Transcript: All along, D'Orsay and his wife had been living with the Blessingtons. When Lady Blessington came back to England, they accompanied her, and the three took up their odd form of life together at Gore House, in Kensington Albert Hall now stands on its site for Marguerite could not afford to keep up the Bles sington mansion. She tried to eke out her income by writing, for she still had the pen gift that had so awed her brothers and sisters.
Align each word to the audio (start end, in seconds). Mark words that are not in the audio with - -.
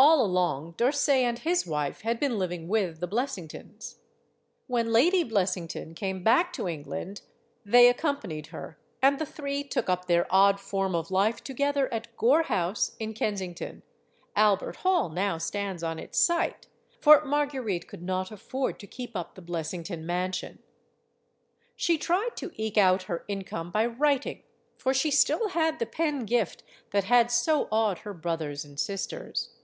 All 0.00 0.24
along, 0.24 0.76
D'Orsay 0.76 1.24
and 1.24 1.40
his 1.40 1.66
wife 1.66 2.02
had 2.02 2.20
been 2.20 2.38
living 2.38 2.68
with 2.68 3.00
the 3.00 3.08
Blessingtons. 3.08 3.96
When 4.68 4.92
Lady 4.92 5.24
Blessington 5.24 5.92
came 5.92 6.22
back 6.22 6.52
to 6.52 6.68
England, 6.68 7.22
they 7.64 7.88
accompanied 7.88 8.46
her, 8.54 8.78
and 9.02 9.18
the 9.18 9.26
three 9.26 9.64
took 9.64 9.88
up 9.88 10.06
their 10.06 10.24
odd 10.30 10.60
form 10.60 10.94
of 10.94 11.10
life 11.10 11.42
together 11.42 11.92
at 11.92 12.16
Gore 12.16 12.44
House, 12.44 12.94
in 13.00 13.12
Kensington 13.12 13.82
Albert 14.36 14.76
Hall 14.76 15.08
now 15.08 15.36
stands 15.36 15.82
on 15.82 15.98
its 15.98 16.16
site 16.16 16.68
for 17.00 17.24
Marguerite 17.24 17.88
could 17.88 18.04
not 18.04 18.30
afford 18.30 18.78
to 18.78 18.86
keep 18.86 19.16
up 19.16 19.34
the 19.34 19.42
Bles 19.42 19.72
sington 19.72 20.02
mansion. 20.04 20.60
She 21.74 21.98
tried 21.98 22.36
to 22.36 22.52
eke 22.54 22.78
out 22.78 23.02
her 23.10 23.24
income 23.26 23.72
by 23.72 23.84
writing, 23.84 24.44
for 24.76 24.94
she 24.94 25.10
still 25.10 25.48
had 25.48 25.80
the 25.80 25.86
pen 25.86 26.20
gift 26.24 26.62
that 26.90 27.02
had 27.02 27.32
so 27.32 27.66
awed 27.72 27.98
her 28.02 28.14
brothers 28.14 28.64
and 28.64 28.78
sisters. 28.78 29.54